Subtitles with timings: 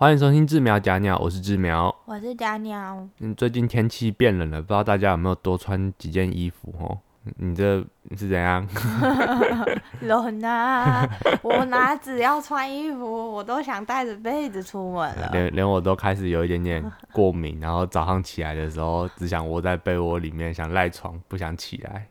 [0.00, 1.92] 欢迎收听志苗假鸟，我是志苗。
[2.04, 6.96] 我是假鸟，嗯，最近天气变冷了，不知道大家有没有多穿几件衣服哦？
[7.38, 7.84] 你这
[8.16, 8.64] 是怎样？
[10.02, 11.04] 冷啊！
[11.42, 15.30] 我哪只要穿衣服，我都想带着被子出门了。
[15.34, 22.06] 连连我都开始有一点点过敏，然后早上起来的时候只想窝在被窝里面，想赖床，不想起来。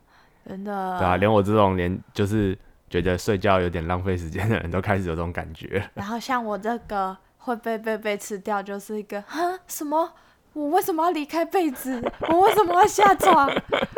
[0.46, 0.98] 真的。
[0.98, 2.54] 对啊，连我这种连就是
[2.90, 5.82] 觉得睡觉有点浪费时间的人都开始有这种感觉。
[5.94, 7.16] 然后像我这个
[7.48, 10.12] 会被被被吃掉，就是一个哈什么？
[10.52, 12.02] 我为什么要离开被子？
[12.28, 13.50] 我为什么要下床？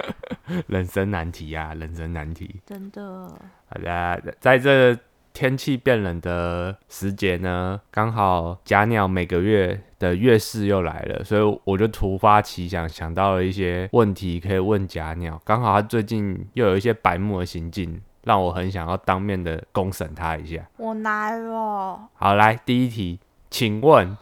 [0.69, 2.61] 人生难题呀、人生难题。
[2.67, 3.29] 真的，
[3.69, 4.97] 好的，在这
[5.33, 15.41] 天气变冷的时节呢，刚好假鸟每个月的月事又来了，所以我就突发奇想，想到了一些问题可以问假鸟。
[15.45, 20.69] 刚好他最近又有一些白目的行径，让我很想要当面的公审他一下。
[20.77, 22.01] 我哪有？
[22.15, 23.21] 好，来第一题，
[23.51, 24.17] 请问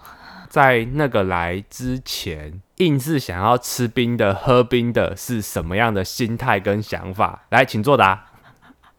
[0.48, 7.44] 在那个来之前，硬是想要吃冰的、喝冰的是什么样的心态跟想法？
[7.50, 8.24] 来，请作答。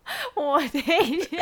[0.35, 1.37] 我等一下，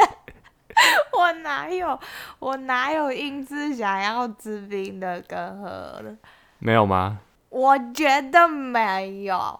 [1.18, 2.00] 我哪有？
[2.40, 5.68] 我哪有硬是想要吃冰的跟喝
[6.04, 6.16] 的？
[6.60, 7.20] 没有吗？
[7.50, 9.60] 我觉得没有，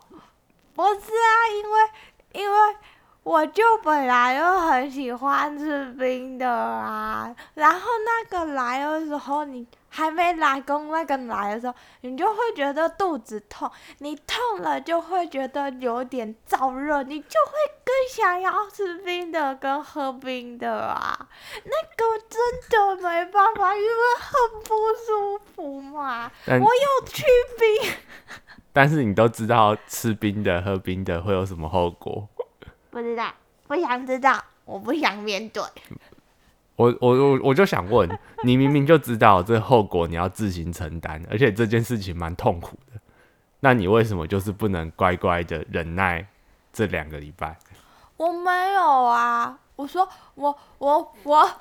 [0.76, 2.58] 不是啊，因为因为
[3.24, 8.77] 我就本来就很喜欢吃冰的啊，然后那个来的
[9.18, 21.28] 时候，你还没来跟那个来的时候，你就会觉得肚子痛，你痛了就会觉得有点燥热，你就会更想要吃冰的跟喝冰的啊，
[21.64, 23.88] 那个真的没办法，因为
[24.20, 27.24] 很不舒服嘛，我有去
[27.58, 27.92] 冰。
[28.72, 32.28] 但是你都知道吃冰的、喝冰的会有什么后果？
[32.92, 33.34] 不知道，
[33.68, 35.64] 不想知道，我不想面对。
[36.78, 38.08] 我我我我就想问，
[38.44, 43.02] 你明明就知道这后果你要自行承担，而且这件事情蛮痛苦的，
[43.60, 46.26] 那你为什么就是不能乖乖的忍耐
[46.72, 47.58] 这两个礼拜？
[48.18, 51.38] 我没有啊，我说我我我，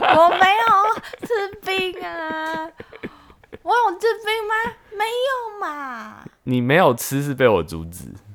[0.00, 0.66] 我没有
[1.26, 1.28] 吃
[1.64, 2.70] 冰啊，
[3.62, 4.54] 我有吃冰吗？
[4.96, 8.33] 没有嘛，你没有吃是被我阻止，我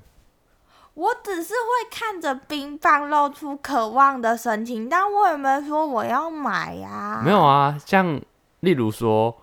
[1.40, 7.78] 只是会看着冰棒露出渴望的神情，但我也没说我要买呀、没有啊？
[7.86, 8.20] 像
[8.60, 9.34] 例如说，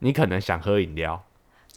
[0.00, 1.22] 你可能想喝饮料，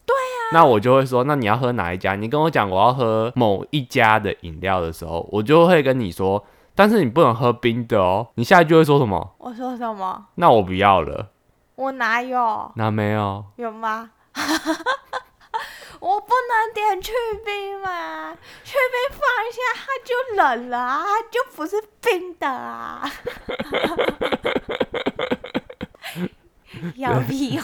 [0.06, 2.16] 对啊，那我就会说，那你要喝哪一家？
[2.16, 6.44] 你跟我讲我要喝某一家的饮料的时候，我就会跟你说，
[6.76, 8.28] 但是你不能喝冰的哦。
[8.36, 9.36] 你下一句会说什么？
[9.38, 10.26] 我说什么？
[10.36, 11.30] 那我不要了。
[11.76, 12.70] 我哪有？
[12.76, 14.12] 哪没有，有吗？
[16.02, 17.14] 我不能点去
[17.46, 18.34] 冰嘛？
[18.64, 18.80] 去冰
[19.12, 23.08] 放一下它就冷了啊，它就不是冰的啊。
[26.96, 27.64] 要屁哦！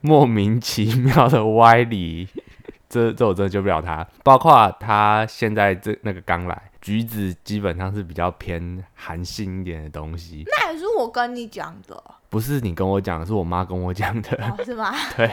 [0.00, 2.28] 莫名其妙的歪理，
[2.88, 4.04] 这这我真的救不了他。
[4.24, 14.36] 包括他现在这那个刚来，橘子基本上是比较偏寒性一点的东西，那也是我跟你讲的，不是你跟我讲的，是我妈跟我讲的。
[14.44, 14.92] 哦，是吗？
[15.16, 15.28] 对，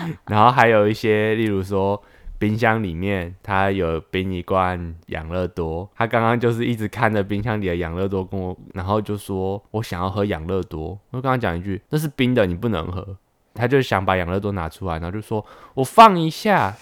[0.26, 2.02] 然后还有一些，例如说
[2.38, 13.16] 冰箱里面他有冰一罐养乐多，他刚刚就是一直看着冰箱里的养乐多，跟我，然后就说我想要喝养乐多，我就跟他讲一句，那是冰的，你不能喝。
[13.54, 15.44] 他就想把养乐多拿出来，然后就说
[15.74, 16.74] 我放一下，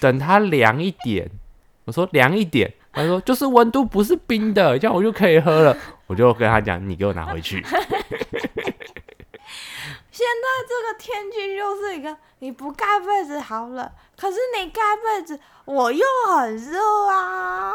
[0.00, 1.30] 等它凉一点。
[1.84, 5.76] 我说凉一点，他说就是温度不是冰的，这样我就可以喝了。
[6.08, 7.64] 我就跟他讲，你给我拿回去。
[10.16, 17.70] 现在这个天气就是一个你不盖被子好冷，可是你盖被子我又很热啊，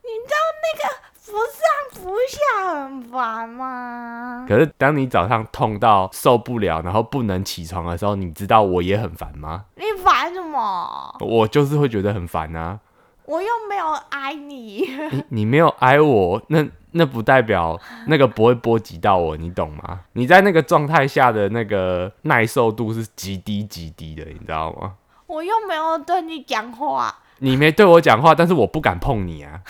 [0.00, 0.94] 你知道那个
[1.26, 4.46] 不上不下很烦吗？
[4.48, 9.64] 可是当你早上痛到受不了，然后不能起床的时候，你知道我也很烦吗？
[9.74, 11.16] 你烦什么？
[11.18, 12.78] 我就是会觉得很烦啊。
[13.24, 16.64] 我又没有挨你， 你你没有挨我，那
[16.96, 20.00] 那不代表那个不会波及到我，你懂吗？
[20.14, 24.94] 你在那个状态下的那个耐受度是极低极低的，你知道吗？
[25.26, 29.60] 我又没有对你讲话，你没对我讲话，但是我不敢碰你啊，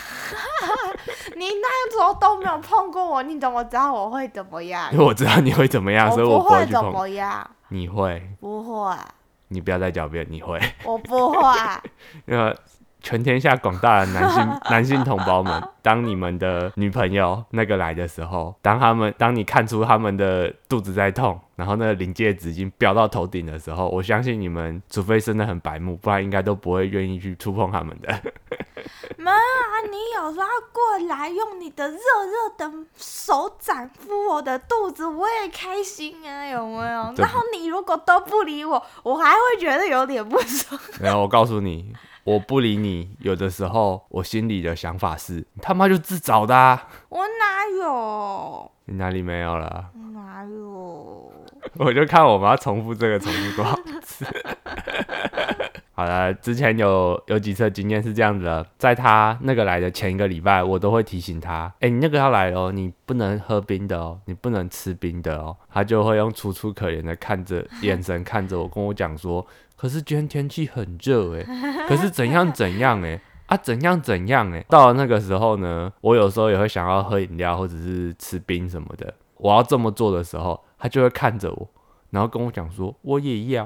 [1.36, 4.98] 你那时候都没有碰过我，你怎么知道我会怎么样因？
[4.98, 7.50] 为我知道你会怎么样，所以我不会怎么样？
[7.68, 8.94] 你会，不会，
[9.48, 10.60] 你不要再狡辩，你会。
[10.84, 11.40] 我不会。
[12.26, 12.56] 那个
[13.06, 28.12] 全天下广大的男性 男性同胞们，当你们的女朋友那个来的时候，当他们当你看出他们的肚子在痛，然后那个临界值已经飙到头顶的时候，我相信你们除非真的很白目，不然应该都不会愿意去触碰他们的。
[29.16, 37.14] 没 妈啊，你有时候过来用你的热热的手掌敷我的肚子，我也开心啊，有没有？
[37.16, 40.80] 然后你如果都不理我，我还会觉得有点不爽。
[41.00, 41.92] 没有，我告诉你，
[42.26, 48.68] 我不理你，有的时候我心里的想法是，你他妈就自找的、啊，我哪有？
[48.86, 49.90] 你哪里没有了？
[50.12, 51.32] 哪有？
[51.76, 54.26] 我就看我妈重复这个重复多少次。
[55.94, 65.56] 好了，之前有有几次的经验是这样子的，在他那个来的前一个礼拜，我都会提醒他，哎、你那个要来哦，你不能喝冰的哦，你不能吃冰的哦。
[65.70, 69.46] 他就会用楚楚可怜的看着眼神看着我，跟我讲说，
[69.76, 71.46] 可是今天天气很热哎，
[71.86, 73.20] 可是怎样怎样哎。
[73.46, 74.60] 啊，怎样怎样哎！
[74.68, 79.14] 到了那个时候呢，我有时候也会想要喝饮料或者是吃冰什么的。
[79.36, 81.68] 我要这么做的时候，他就会看着我，
[82.10, 83.64] 然后跟我讲说我也要。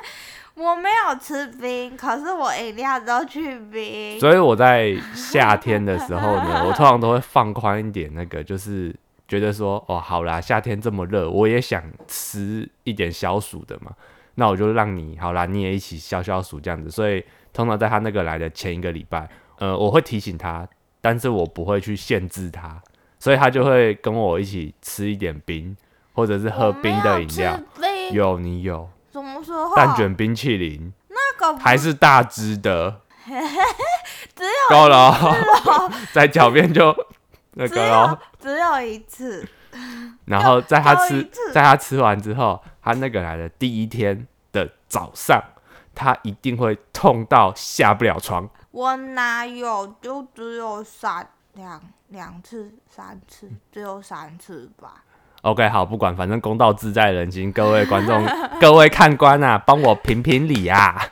[0.56, 4.18] 我没有吃冰，可是我饮料都去冰。
[4.18, 8.96] 所以我在夏天的时候呢， 我通常都会放宽一点，那个就是
[9.28, 13.92] 觉得说哦，好啦，夏天这么热，我也想吃一点消暑的嘛，
[14.40, 16.90] 那我就让你好啦，你也一起消消暑这样子。
[16.90, 17.22] 所以
[17.52, 19.28] 通常在他那个来的前一个礼拜，
[19.58, 20.66] 呃，我会提醒他，
[21.02, 22.80] 但是我不会去限制他，
[23.18, 25.76] 所以他就会跟我一起吃一点冰，
[26.14, 27.60] 或者是喝冰的饮料。
[28.12, 29.76] 有，有你有什么时候？
[29.76, 33.02] 蛋卷冰淇淋，那个还是大只的，
[34.34, 36.96] 只有够了哦，在脚边就
[37.56, 38.18] 那个咯。
[38.40, 39.46] 只有一次。
[40.24, 41.22] 然后在他吃
[41.52, 45.42] 在他吃完之后，他那个来的第一天的早上，
[45.94, 48.48] 他一定会痛到下不了床。
[48.70, 49.96] 我哪有？
[50.00, 55.04] 就只有三两两次、三次，只有三次吧。
[55.42, 57.50] OK，好，不管，反正公道自在人心。
[57.50, 58.24] 各位观众、
[58.60, 61.02] 各位看官啊，帮我评评理啊！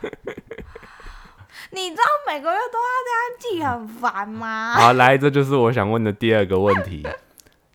[1.71, 4.75] 你知道每个月都要这样记很烦吗？
[4.75, 7.05] 好，来，这就是我想问的第二个问题。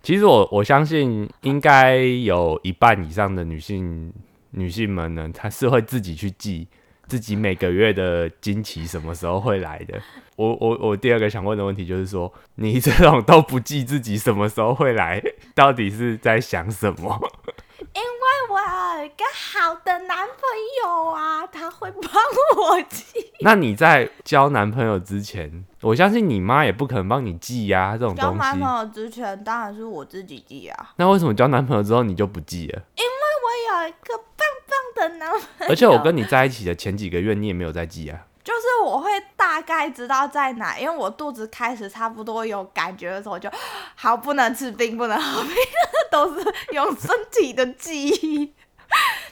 [0.02, 4.12] 其实我我相信，应该有一半以上的女性
[4.54, 6.68] 女性们呢，她是会自己去记
[7.06, 10.00] 自己每个月的经期什么时候会来的。
[10.36, 15.22] 我我我第二个想问的问题就是说，你这种都不记自己什么时候会来，
[15.54, 17.30] 到底是在想什么？
[17.78, 20.38] 因为我有一个好的男朋
[20.82, 22.02] 友啊，他会帮
[22.56, 23.04] 我记。
[23.42, 28.38] 那你在交男朋友之前，我相信你妈也不可能帮你记呀、这种交东西。
[28.38, 32.82] 男朋友之前当然是我自己记啊，那为什么交男朋友之后你就不记了？
[32.96, 33.04] 因
[33.68, 35.66] 有一个棒棒的男朋友。
[35.68, 38.26] 而且我跟你在一起的前几个月，你也没有在记啊。
[38.42, 43.50] 就是我会大概知道在哪，因为我肚子开始差不多有感觉的时候就，
[43.94, 45.52] 好不能吃冰，不能喝冰，
[46.12, 48.52] 都是用身体的记忆。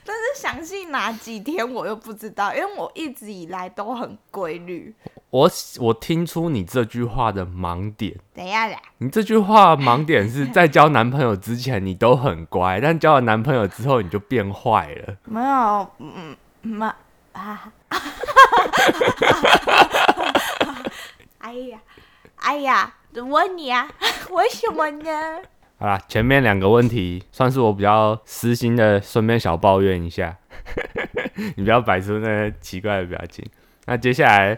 [0.05, 4.95] 但是详细哪几天我又不知道，因为我一直以来都很规律。
[5.31, 5.51] 我
[5.81, 15.17] 我听出你这句话的盲点，等一下啦，你这句话的盲点是在交男朋友之前你都很乖，但交了男朋友之后你就变坏了。
[15.25, 16.85] 没有，嗯，没
[17.33, 17.73] 啊，
[21.39, 21.79] 哎呀，
[22.37, 23.89] 哎呀，问你啊，
[24.31, 25.41] 为什么呢？
[25.82, 30.38] 好啦，前面两个问题算是我比较私心的，顺便小抱怨一下，
[31.58, 33.44] 你不要摆出那些奇怪的表情。
[33.87, 34.56] 那接下来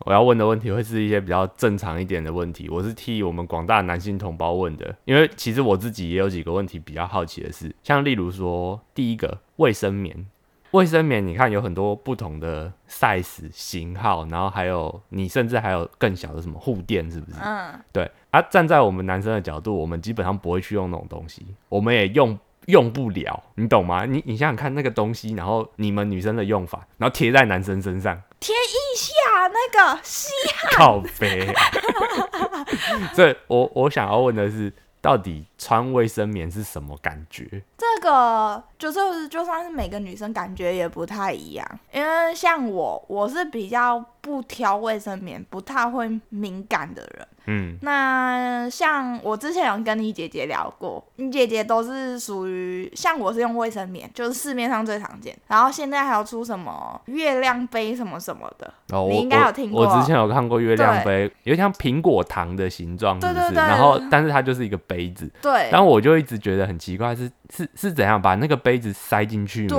[0.00, 10.26] 我要问的问题会是一些比较正常一点的问题，我是替我们广大男性同胞问的，因为其实我自己也有几个问题比较好奇的是，像例如说第一个卫生棉。
[10.72, 17.38] 卫生棉，你看有很多不同的 size 型号，然后还有你甚至还有更小的什么护垫，是不是？
[17.42, 24.04] 嗯，对啊，站在我们男生的角度，我们基本上不会去用那种东西，我们也用用不了，你懂吗？
[24.04, 29.14] 你你想想看那个东西，然后你们女生的用法，然后贴在男生身上，贴一下
[29.48, 30.28] 那个吸
[30.76, 31.54] 靠背、啊。
[33.14, 34.70] 所以我我想要问的是，
[35.00, 37.62] 到底穿卫生棉是什么感觉？
[37.78, 47.28] 这个就是就算是每个女生感觉也不太一样，因为像我，我是比较不挑卫生棉，不太会敏感的人。
[47.50, 59.88] 嗯，那像我之前有跟你姐姐聊过，你姐姐都是属于像我是用卫生棉，就是市面上最常见，然后现在还有出什么月亮杯什么什么的，哦，你应该有听过我。
[59.90, 63.18] 我之前有看过月亮杯，有点像苹果糖的形状？
[63.18, 69.66] 对对对然后，但是它就是一个杯子，对然后我就一直觉得很奇怪，是是是怎样把那个杯子塞进去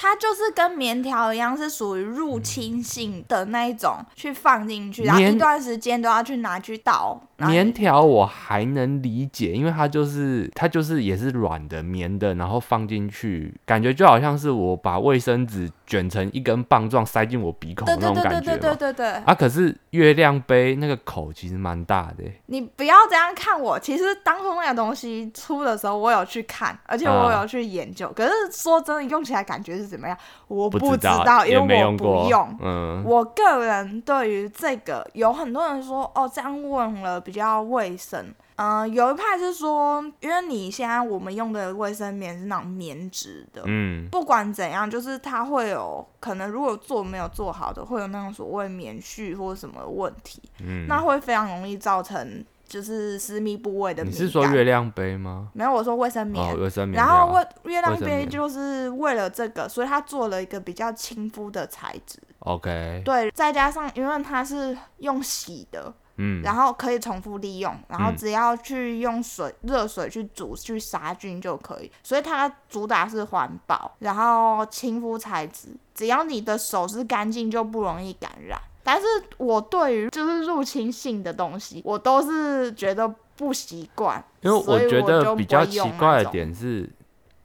[0.00, 7.20] 它就是跟棉条一样，是属于入侵性的那一种，去放进去，然后棉一段时间都要去拿去倒。
[7.38, 18.92] 棉条我还能理解，因为它就是它就是也是软的棉的，然后放进去，感觉就好像是我把卫生纸卷成一根棒状塞进我鼻孔的对对那种感觉对对对对对。
[18.92, 23.78] 对对，啊，可是月亮杯那个口其实蛮大的欸，你不要这样看我。
[23.78, 28.12] 其实当初那个东西出的时候，我有去看，而且我啊有去研究。
[28.16, 30.16] 可是说真的，用起来感觉是怎么样，
[30.46, 32.56] 我不知道，道，因为我不用。
[32.60, 38.32] 嗯，我个人对于这个有很多人说哦，这样问了比较卫生。
[38.60, 54.18] 嗯、有一派是说，因为你现在我们用的卫生棉是那种棉质的，嗯，不管怎样，就是它会有可能如果做没有做好的，会有那种所谓棉絮或什么问题，嗯那会非常容易造成就是私密部位的你感。
[54.18, 55.48] 是说月亮杯吗？
[55.54, 56.44] 没有，我说卫生棉。
[56.44, 57.26] 哦，卫生棉然条。
[57.26, 62.20] 后卫月亮卫生棉杯就是为了这个，所以它做了一个比较亲肤的材质。
[62.40, 78.58] OK，对，再加上因为它是用洗的，嗯，然后可以重复利用，然后嗯只要去用水热水去煮去杀菌就可以，所以它主打是环保，然后亲肤材质，只要你的手是干净就不容易感染。
[78.90, 86.88] 但是我对于就是入侵性的东西，我都是觉得不习惯，因为我觉得比较奇怪的，点是，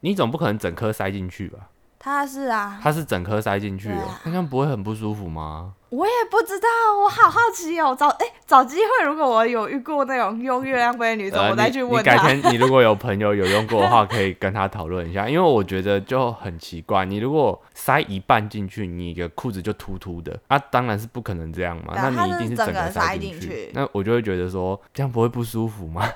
[0.00, 1.68] 你总不可能整颗塞进去吧？
[1.98, 5.74] 它是啊，它是整颗塞进去哦对啊，那这样不会很不舒服吗？
[5.94, 6.68] 我也不知道，
[7.02, 7.96] 我好好奇哦。
[7.98, 12.16] 找哎、找机会，如果我有遇过那种用月亮杯的女生，呃，我再去问她。
[12.16, 26.06] 改天你如果有朋友 有用过的话，可以跟他讨论一下，因为我觉得就很奇怪，你如果塞一半进去，你的裤子就凸凸的，啊，当然是不可能这样嘛，那你一定是整个塞塞进去去，那我就会觉得说这样不会不舒服吗？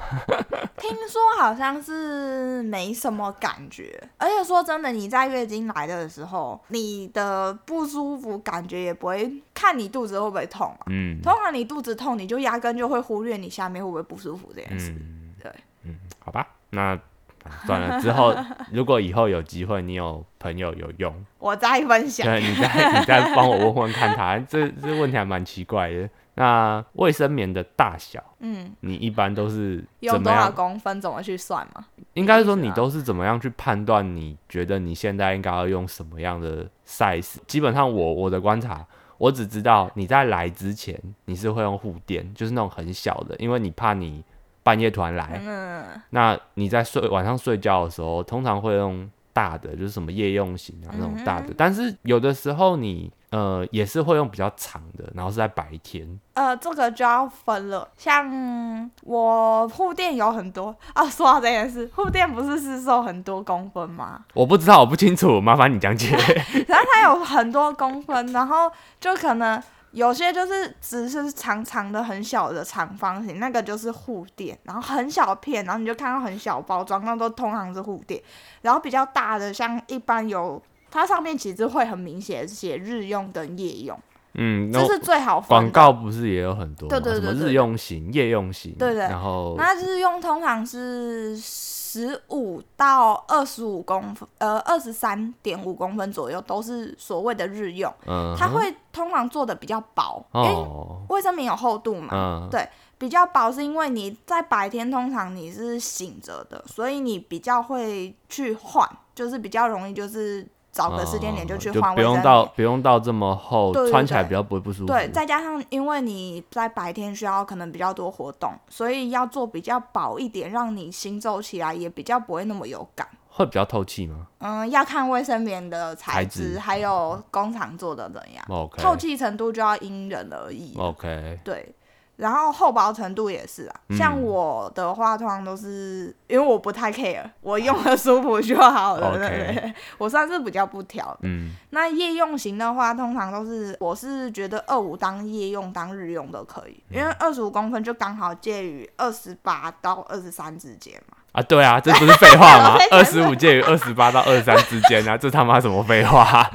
[0.78, 10.86] 听说好像是没什么感觉，而且说真的，你在月经来的时候，你的不舒服感觉也不会看你肚子会不会痛啊。
[10.86, 14.90] 嗯通常你肚子痛，你就压根就会忽略你下面会不会不舒服这件事。
[14.92, 15.52] 嗯，对，
[15.84, 16.98] 嗯，好吧，那
[17.44, 18.34] 啊算了，之后
[18.72, 22.26] 如果以后有机会，你有朋友有用，我再分享。
[22.26, 26.08] 对，你再你再帮我问问看他，这这问题还蛮奇怪的。
[26.34, 30.48] 那卫生棉的大小，嗯，你一般都是用多少？
[30.52, 31.84] 公分怎么去算嘛？
[32.14, 34.04] 应该说你都是怎么样去判断？
[34.14, 37.38] 你觉得你现在应该要用什么样的 size？
[37.48, 38.86] 基本上我我的观察，
[39.18, 44.24] 我只知道你在来之前你是会用护垫，就是那种很小的，因为你怕你
[44.62, 51.52] 半夜突然来，嗯，那你在睡晚上睡觉的时候，通常会用大的，就是什么夜用型啊那种大的。
[51.56, 56.18] 但是有的时候你呃也是会用比较长的，然后是在白天。
[56.34, 57.88] 呃，这个就要分了。
[57.96, 64.24] 像我护垫有很多啊，说到这件事，护垫不是是瘦很多公分吗？
[64.34, 66.10] 我不知道，我不清楚，麻烦你讲解。
[66.68, 68.70] 然后它有很多公分，然后
[69.00, 78.22] 就可能有些就是只是长长的、很小的长方形，那个就是护垫，然后很小片，然后你就看到很小包装，那都通常是护垫。
[78.62, 83.98] 然后比较大的，像一般有它上面其实会很明显写日用跟夜用，
[84.34, 85.70] 嗯，那这是最好分广的。
[85.70, 86.90] 告不是也有很多吗？
[86.90, 97.92] 对对对对什么日用型、夜用型，对对然后那日用通常是十五到二十五公分，呃，二十三点五公分左右，都是所谓的日用。
[98.06, 102.68] 嗯，它会通常做的比较薄，因为哦，卫生棉有厚度嘛，嗯，对
[102.98, 110.46] 比较薄是因为你在白天通常你是醒着的，所以你比较会去换，就是比较容易就是
[110.78, 112.22] 找个时间点就去换卫生棉。
[112.22, 114.86] 不用到不用到这么厚，对对对穿起来比较不会不舒服。
[114.86, 123.08] 对，再加上因为你在白天需要可能比较多活动，所以要做比较薄一点，让你行走起来也比较不会那么有感。
[123.30, 130.74] 会比较透气吗嗯，要看卫生棉的材质还有工厂做的怎样，？OK，透气程度就要因人而异。
[130.76, 131.72] OK，对，
[132.18, 133.74] 然后厚薄程度也是啊。
[133.96, 139.16] 像嗯我的话，通常都是因为我不太 care， 我用的舒服就好了。
[139.16, 141.18] 对 OK 对对， 我算是比较不挑的。
[141.22, 151.16] 嗯，那夜用型的话，通常都是我是觉得二五当夜用当日用都可以，因为二十五公分就刚好介于二十八到二十三之间嘛。
[151.32, 156.50] 啊，对啊，这不是废话吗 二十五介于二十八到二十三之间啊，这他妈什么废话？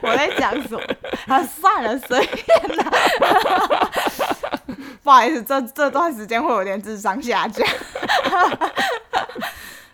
[0.00, 0.80] 我在讲什么？
[1.28, 3.90] 啊，算了，随便啦。
[5.02, 7.66] 不好意思，这这段时间会有点智商下降。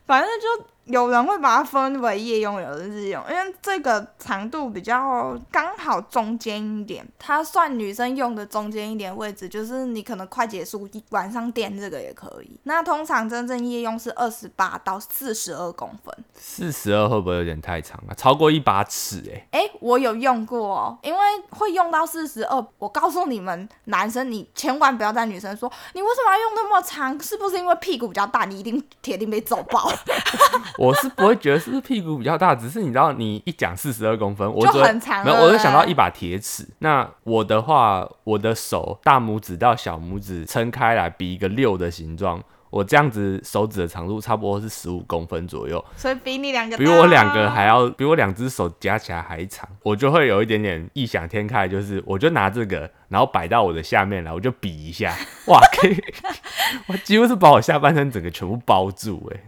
[0.06, 12.58] 反正就有人会把它分为夜用，有日用，因为这个长度比较刚好中间一点，它算女生用的中间一点位置，就是你可能快结束晚上垫这个也可以。
[12.62, 18.14] 那通常真正夜用是二十八到四十二公分，四十二会不会有点太长啊？
[18.14, 22.66] 超过一把尺哎、诶，我有用过哦，因为会用到四十二。
[22.78, 28.46] 我告诉你们，男生你千万不要在女生说你为什么要用那么长，是不是因为屁股比较大？
[28.46, 29.92] 你一定铁定被揍爆。
[30.78, 36.66] 我是不会觉得是不是屁股比较大，只是你知道，你一讲四十二公分，我就很长没有，我就想到一把铁尺。
[36.78, 42.42] 那我的话，我的手大拇指到小拇指撑开来，比一个六的形状。
[42.70, 55.16] 我这样子手指的长度差不多是十五公分左右，所以比你两个比我两个大还要，比我两只手加起来还长，我就会有一点点异想天开，就是我就拿这个，然后摆到我的下面来，我就比一下，
[55.46, 55.96] 哇，可以，
[56.88, 59.40] 我几乎是把我下半身整个全部包住、欸，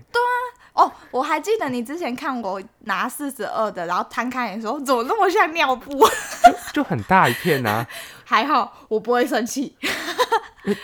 [0.80, 5.90] 哦，我还记得你之前看我拿四十二的，然后摊开的时候，怎么那么像尿布？
[6.72, 7.86] 就很大一片啊，
[8.24, 9.76] 还好我不会生气。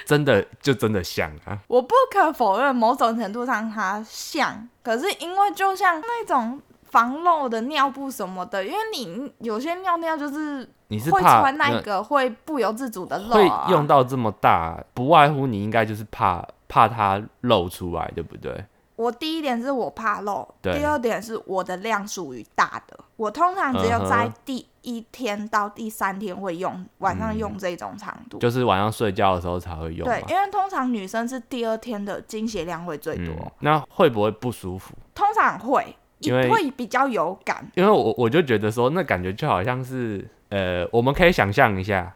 [0.05, 6.61] 真的就真的像啊，我不可否认，某种程度上它像，可是因为就像那种
[6.91, 18.65] 防漏的尿布什么的，因为你有些尿尿就是会你是怕穿那呃个会不由自主的漏、会啊，用到这么大，不外乎你应该就是怕怕它漏出来，对不对？
[18.97, 28.39] 我第一点是我怕漏，第二点是我的量属于大的，我通常只有在第一天到第三天会用，晚上用这种长度。
[28.39, 30.35] 就是晚上睡觉的时候才会用嘛对，。
[30.35, 34.95] 因为通常女生是第二天的经血量会最多，嗯，那会不会不舒服？
[35.15, 37.71] 通常会，因为会比较有感。
[37.75, 42.15] 因为我我就觉得说，那感觉就好像是，呃，我们可以想象一下，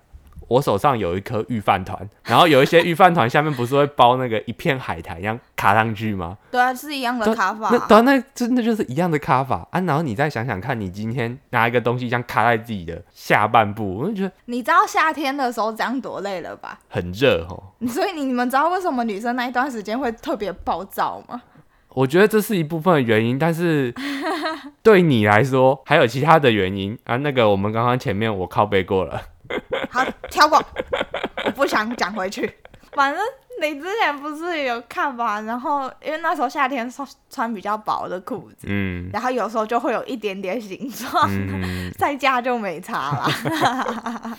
[0.51, 6.37] 我手上有一颗御饭团，然后有一些御饭团下面不是会包那个一片海苔一样卡上去吗？
[6.51, 7.79] 对啊，是一样的卡法那。
[7.87, 9.81] 对啊，那真的就是一样的卡法啊。
[9.83, 16.81] 然后你再想想看，你今天拿一个东西这样卡在自己的下半部，我就觉得你知道夏天的时候这样多累了吧？
[16.89, 17.63] 很热哦。
[17.87, 21.41] 所以你你们知道为什么女生那一段时间会特别暴躁吗？
[21.91, 23.93] 我觉得这是一部分的原因，但是
[24.83, 27.17] 对你来说还有其他的原因啊。
[27.17, 29.21] 那个我们刚刚前面我靠背过了，
[29.91, 30.63] 好，跳过，
[31.45, 32.53] 我不想讲回去。
[32.93, 33.23] 反正
[33.63, 35.41] 你之前不是有看吧？
[35.43, 44.39] 然后因为那时候夏天穿穿比较薄的裤子，嗯然后有时候就会有一点点形状，嗯， 在家就没差了。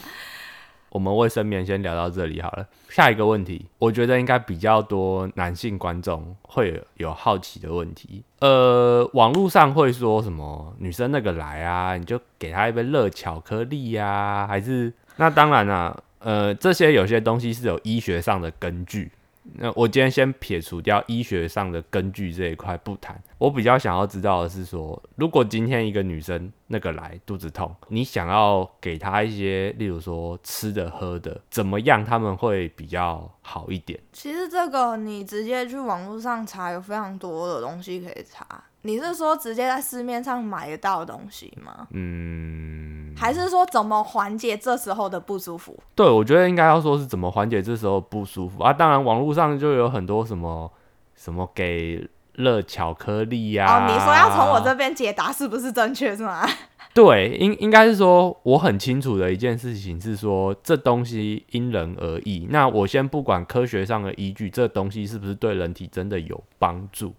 [0.90, 2.68] 我们卫生棉先聊到这里好了。
[2.90, 8.22] 下一个问题，我觉得应该比较多男性观众会有有好奇的问题。
[8.42, 14.92] 呃，网络上会说什么女生那个来啊，你就给她一杯热巧克力呀、还是
[15.22, 19.12] 那当然啦、呃，这些有些东西是有医学上的根据。
[19.54, 34.00] 那我今天先撇除掉医学上的根据这一块不谈，我比较想要知道的是说，如果今天一个女生那个来肚子痛，你想要给她一些，例如说吃的喝的，怎么样他们会比较好一点？
[34.12, 38.64] 其实这个你直接去网络上查，有非常多的东西可以查。
[38.84, 41.88] 你是说直接在市面上买得到的东西吗？
[41.92, 45.78] 嗯，还是说怎么缓解这时候的不舒服？
[45.96, 48.74] 对，我觉得应该要说是怎么缓解这时候不舒服啊。
[48.74, 50.72] 当然，网络上就有很多什么
[51.16, 56.48] 什么给热巧克力呀、哦，你说要从我这边解答是不是正确是吗？
[56.94, 62.48] 对，应应该是说，我很清楚的一件事情是说，这东西因人而异。
[62.50, 67.14] 那我先不管科学上的依据，这东西是不是对人体真的有帮助？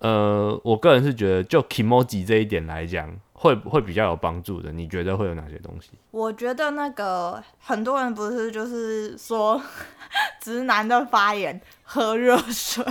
[0.00, 4.70] 呃，我个人是觉得，就 emoji 这一点来讲，会会比较有帮助的。
[4.70, 5.90] 你觉得会有哪些东西？
[6.10, 9.60] 我觉得那个很多人不是就是说
[10.40, 12.84] 直男的发言喝热水，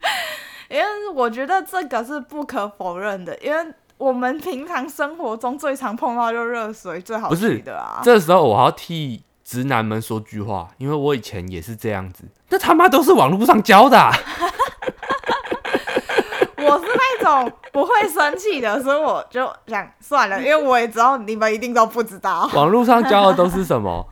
[0.68, 8.00] 因为我觉得这个是不可否认的，因为我们平常生活中最常碰到就热水最好不是取的啊。
[8.02, 14.10] 这时候我要替直男们说句话，因为我以前也是这样子，那他妈都是网络上教的啊、
[16.72, 22.48] 我是那种不会生气的，所以我就想算了，因为我也知道你们一定都不知道。
[22.54, 24.08] 网络上教的都是什么？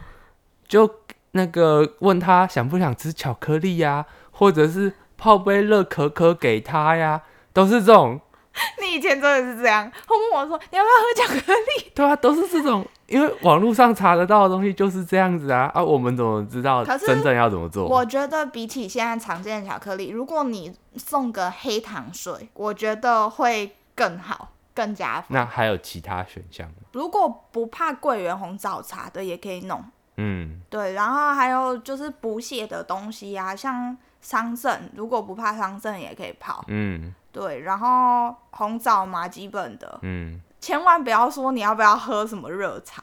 [0.68, 0.88] 就
[1.32, 8.20] 那个问他想不想吃巧克力呀、或者是泡杯热可可给他呀，都是这种，
[8.80, 11.90] 你以前真的是这样，会问我说你要不要喝巧克力？
[11.94, 17.86] 对啊，都是这种，因为网络上查得到的东西就是这样子啊，啊，我们怎么知道真正要怎么做？
[17.86, 25.26] 我觉得比起现在常见的巧克力，如果你送个黑糖水，我觉得会更好，更加分。
[25.28, 26.74] 那还有其他选项吗？
[26.92, 29.82] 如果不怕桂圆红枣茶的，也可以弄。
[30.16, 36.62] 嗯，对，然后还有就是补血的东西啊，像桑葚，如果不怕桑葚也可以泡。
[36.66, 43.02] 嗯对，然后红枣嘛，基本的，嗯，千万不要说你要不要喝什么热茶，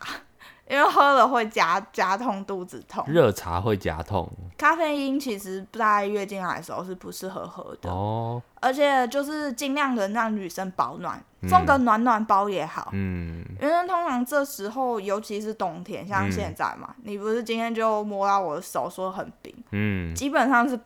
[0.67, 3.03] 因为喝了会加加痛肚子痛。
[3.07, 12.89] 热茶会夹痛咖啡因其实在月经来的时候是不适合喝的，哦，而且就是尽量的让女生保暖，嗯送个暖暖包也好。
[12.91, 20.79] 嗯因为通常这时候，尤其是冬天，像嗯现在嘛，你不是今天就摸到我的手说很冰，嗯基本上是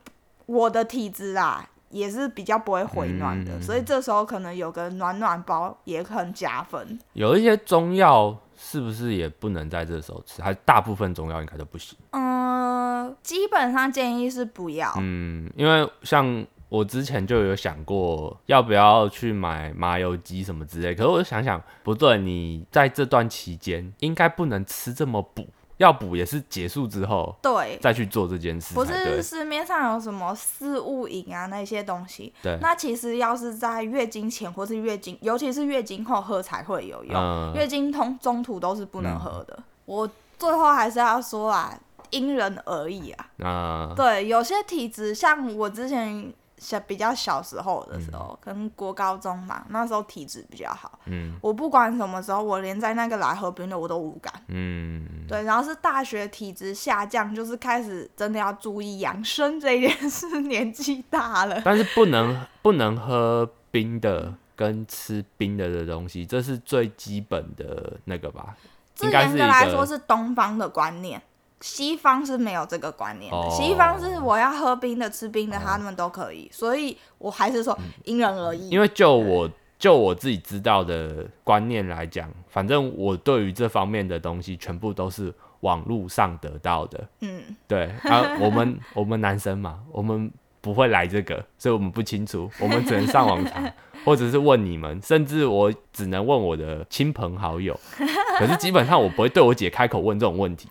[0.45, 6.99] 我的体质啊，也是比较不会回暖的，嗯所以这时候可能有个暖暖包也很加分。
[7.13, 10.41] 有一些中药是不是也不能在这时候吃？
[10.41, 11.97] 还大部分中药应该都不行。
[12.12, 14.93] 嗯，基本上建议是不要。
[14.99, 25.45] 嗯，因为像我之前就有想过要不要去买麻油鸡什么之类，可是我就想想，不对，你在这段期间应该不能吃这么补，
[25.82, 29.22] 要补也是结束之后对，再去做这件事不是。
[29.22, 37.15] 市面上有什么四物饮啊那些东西，对，那其实要是在月经前或是月经，尤其是月经后喝才会有用。
[37.15, 39.58] 嗯月经通中途都是不能喝的。
[39.86, 41.78] 我最后还是要说啊，
[42.12, 43.26] 因人而异啊。
[43.38, 51.00] 那对，有些体质像我之前小比较小时候的时嗯候，可能国高中嘛，那时候体质比较好。
[51.06, 54.32] 嗯我不管什么时候，我连在那个来喝冰的我都无感。
[54.47, 61.60] 嗯，对，然后是大学体质下降，就是开始真的要注意养生这件事， 年纪大了。
[61.65, 68.56] 但是不能不能喝冰的跟吃冰的的东西，这是最基本的那个吧？
[68.93, 71.19] 这应该是一严格来说是东方的观念，
[71.62, 73.38] 西方是没有这个观念的。
[73.38, 76.50] 哦西方是我要喝冰的、吃冰的，他们都可以。
[76.52, 78.69] 所以我还是说因人而异。
[78.69, 87.08] 嗯因为就我就我自己知道的观念来讲，反正我对于这方面的东西全部都是网络上得到的。
[87.21, 93.62] 嗯，对啊，我们我们男生嘛，我们不会来这个，所以我们不清楚，我们只能上网查，
[94.04, 97.80] 或者是问你们，甚至我只能问我的亲朋好友。
[98.40, 100.68] 可是基本上我不会对我姐开口问这种问题，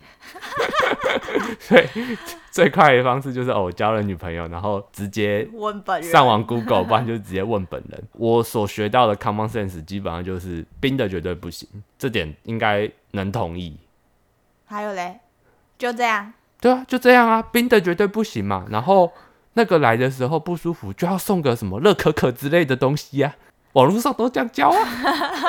[1.59, 1.83] 所以
[2.51, 8.03] 最快的方式就是哦，我交了女朋友，然后直接问本人上网 Google，不然就直接问本人。
[8.13, 11.67] 我所学到的 common sense 基本上就是冰的绝对不行，
[11.97, 13.77] 这点应该能同意。
[14.65, 15.19] 还有嘞，
[15.77, 16.33] 就这样。
[16.59, 18.65] 对啊，就这样啊，冰的绝对不行嘛。
[18.69, 19.11] 然后
[19.53, 23.35] 那个来的时候不舒服，就要送个什么热可可之类的东西啊。
[23.73, 24.87] 网络上都这样教啊。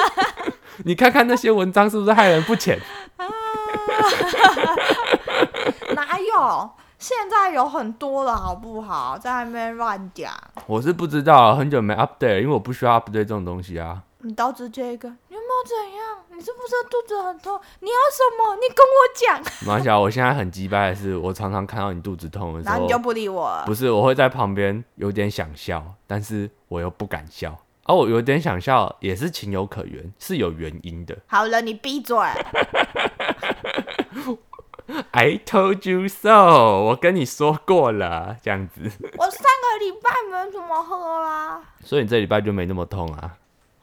[0.84, 2.78] 你看看那些文章是不是害人不浅？
[5.94, 6.70] 哪有？
[6.98, 9.18] 现在有很多了，好不好？
[9.18, 10.32] 在那边乱讲。
[10.66, 14.02] 我是不知道，很久没 update，因为我不需要 update 这种东西啊。
[14.24, 16.18] 你刀子接一个，你有没有怎样？
[16.30, 17.60] 你是不是肚子很痛？
[17.80, 18.54] 你要什么？
[18.56, 19.42] 你跟我讲。
[19.66, 23.64] 马小，我现在很鸡掰的是，我常常看到你肚子痛的时候然后你就，不理我了。
[23.66, 27.58] 不是，我会在旁边有点想笑，但是我又不敢笑。
[27.84, 31.18] 而、我有点想笑，也是情有可原，是有原因的。
[31.26, 32.16] 好了，你闭嘴。
[35.10, 38.82] I told you so，我跟你说过了，这样子，
[39.16, 41.60] 我上个礼拜没怎么喝啦。
[41.82, 43.36] 所以你这礼拜就没那么痛啊。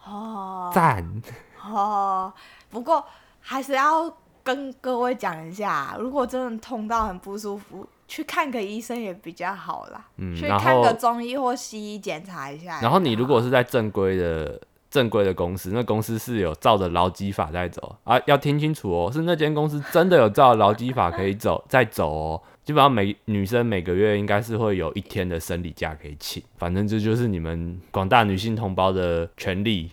[0.09, 1.05] 哦赞，
[1.63, 2.33] 哦，
[2.69, 3.05] 不过
[3.39, 4.11] 还是要
[4.43, 10.03] 跟各位讲一下，如果真的痛到很不舒服，去看个医生也比较好啦。
[10.17, 12.79] 嗯，去看个，中医或西医检查一下。
[12.81, 22.41] 然后你如果是在正规的正规的公司，那公司是有照着劳基法在走啊，要听清楚哦，是那间公司真的有照劳基法可以走在走哦。
[22.63, 29.89] 基本上每女生每个月应该是会有一天的生理假可以请，反正这就是你们广大女性同胞的权利，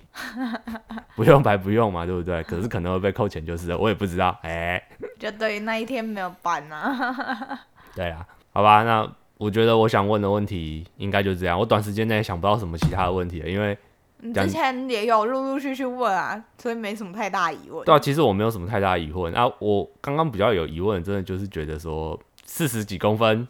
[1.17, 2.43] 不用白不用嘛，对不对？
[2.43, 4.83] 可是可能会被扣钱就是了，我也不知道，哎、
[5.19, 7.59] 就对于那一天没有办啊。
[7.97, 13.79] 对啊，好吧，那我觉得我想问的问题应该就这样，我短时间内想不到什么其他的问题了，因为
[14.19, 17.85] 你之前也有陆陆续续问啊，所以没什么太大疑问。
[17.87, 19.51] 对啊，其实我没有什么太大疑问啊。
[19.59, 23.47] 我刚刚比较有疑问，真的就是觉得说四十几公分，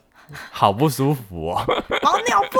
[0.51, 1.65] 好不舒服哦。
[2.03, 2.59] 包尿布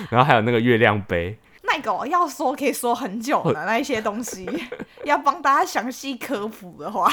[0.10, 4.46] 然后还有那个月亮杯，那个我要说可以说很久的那一些东西，
[5.04, 7.10] 要帮大家详细科普的话，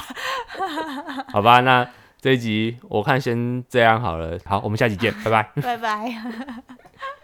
[1.31, 1.87] 好吧，那
[2.19, 4.37] 这一集我看先这样好了。
[4.45, 5.61] 好，我们下集见，拜拜。
[5.61, 6.13] 拜拜。